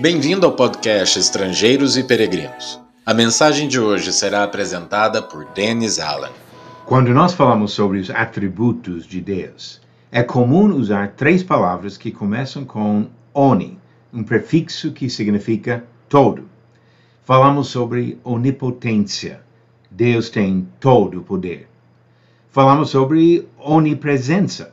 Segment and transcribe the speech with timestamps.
[0.00, 2.80] Bem-vindo ao podcast Estrangeiros e Peregrinos.
[3.04, 6.32] A mensagem de hoje será apresentada por Dennis Allen.
[6.86, 9.78] Quando nós falamos sobre os atributos de Deus,
[10.10, 13.78] é comum usar três palavras que começam com oni,
[14.10, 16.48] um prefixo que significa todo.
[17.22, 19.42] Falamos sobre onipotência.
[19.90, 21.68] Deus tem todo o poder.
[22.50, 24.72] Falamos sobre onipresença.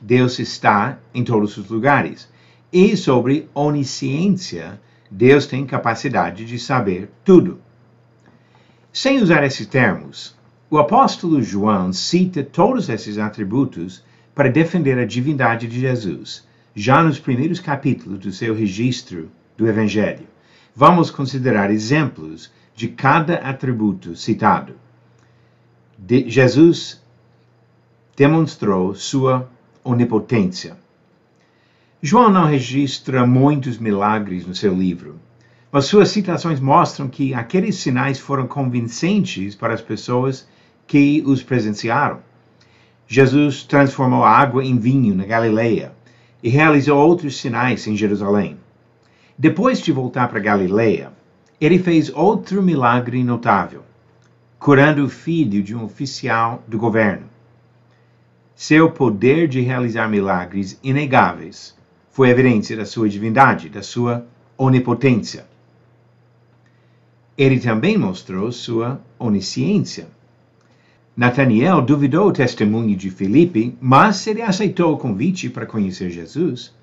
[0.00, 2.31] Deus está em todos os lugares.
[2.72, 4.80] E sobre onisciência.
[5.10, 7.60] Deus tem capacidade de saber tudo.
[8.92, 10.34] Sem usar esses termos,
[10.70, 14.02] o apóstolo João cita todos esses atributos
[14.34, 20.26] para defender a divindade de Jesus, já nos primeiros capítulos do seu registro do Evangelho.
[20.74, 24.74] Vamos considerar exemplos de cada atributo citado.
[25.98, 27.02] De Jesus
[28.16, 29.50] demonstrou sua
[29.84, 30.81] onipotência.
[32.04, 35.20] João não registra muitos milagres no seu livro,
[35.70, 40.48] mas suas citações mostram que aqueles sinais foram convincentes para as pessoas
[40.84, 42.18] que os presenciaram.
[43.06, 45.92] Jesus transformou a água em vinho na Galileia
[46.42, 48.58] e realizou outros sinais em Jerusalém.
[49.38, 51.12] Depois de voltar para Galileia,
[51.60, 53.84] ele fez outro milagre notável,
[54.58, 57.26] curando o filho de um oficial do governo.
[58.56, 61.80] Seu poder de realizar milagres inegáveis
[62.12, 64.26] foi evidência da sua divindade, da sua
[64.58, 65.46] onipotência.
[67.36, 70.08] Ele também mostrou sua onisciência.
[71.16, 76.74] Nataniel duvidou o testemunho de Filipe, mas ele aceitou o convite para conhecer Jesus.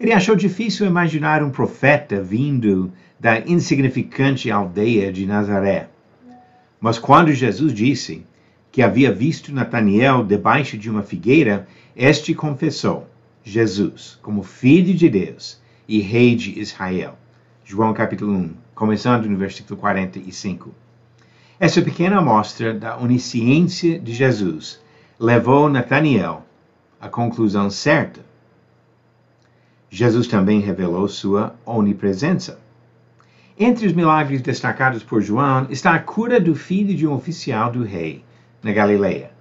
[0.00, 5.88] Ele achou difícil imaginar um profeta vindo da insignificante aldeia de Nazaré.
[6.80, 8.24] Mas quando Jesus disse
[8.72, 13.11] que havia visto Nataniel debaixo de uma figueira, este confessou
[13.44, 17.18] Jesus como Filho de Deus e Rei de Israel.
[17.64, 20.72] João capítulo 1, começando no versículo 45.
[21.58, 24.80] Essa pequena amostra da onisciência de Jesus
[25.18, 26.44] levou Nataniel
[27.00, 28.20] à conclusão certa.
[29.90, 32.60] Jesus também revelou sua onipresença.
[33.58, 37.82] Entre os milagres destacados por João está a cura do filho de um oficial do
[37.82, 38.24] rei
[38.62, 39.31] na Galileia.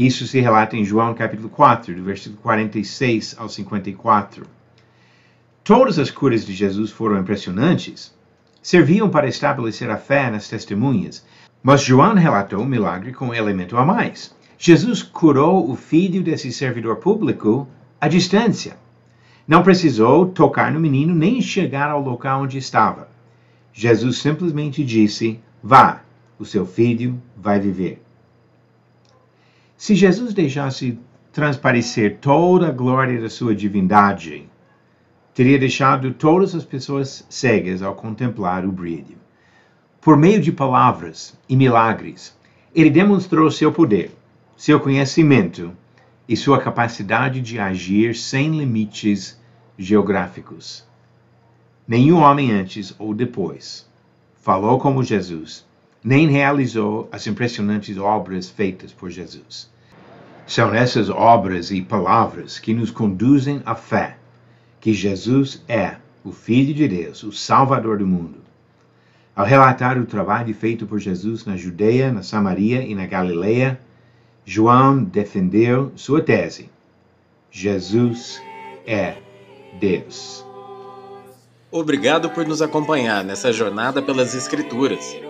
[0.00, 4.46] Isso se relata em João capítulo 4, do versículo 46 ao 54.
[5.62, 8.10] Todas as curas de Jesus foram impressionantes,
[8.62, 11.22] serviam para estabelecer a fé nas testemunhas,
[11.62, 14.34] mas João relatou o milagre com um elemento a mais.
[14.56, 17.68] Jesus curou o filho desse servidor público
[18.00, 18.78] à distância.
[19.46, 23.06] Não precisou tocar no menino nem chegar ao local onde estava.
[23.70, 26.00] Jesus simplesmente disse: Vá,
[26.38, 28.00] o seu filho vai viver.
[29.80, 30.98] Se Jesus deixasse
[31.32, 34.46] transparecer toda a glória da sua divindade,
[35.32, 39.16] teria deixado todas as pessoas cegas ao contemplar o brilho.
[39.98, 42.36] Por meio de palavras e milagres,
[42.74, 44.14] ele demonstrou seu poder,
[44.54, 45.74] seu conhecimento
[46.28, 49.40] e sua capacidade de agir sem limites
[49.78, 50.86] geográficos.
[51.88, 53.88] Nenhum homem antes ou depois
[54.42, 55.64] falou como Jesus,
[56.02, 59.70] nem realizou as impressionantes obras feitas por Jesus.
[60.46, 64.16] São essas obras e palavras que nos conduzem à fé
[64.80, 68.38] que Jesus é o Filho de Deus, o Salvador do mundo.
[69.36, 73.80] Ao relatar o trabalho feito por Jesus na Judeia, na Samaria e na Galileia,
[74.44, 76.68] João defendeu sua tese:
[77.50, 78.42] Jesus
[78.86, 79.16] é
[79.78, 80.44] Deus.
[81.70, 85.29] Obrigado por nos acompanhar nessa jornada pelas Escrituras.